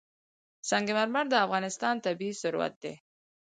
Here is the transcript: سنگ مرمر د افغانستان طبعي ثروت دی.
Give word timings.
سنگ 0.69 0.87
مرمر 0.97 1.25
د 1.29 1.33
افغانستان 1.45 1.95
طبعي 2.05 2.31
ثروت 2.41 2.73
دی. 2.83 2.93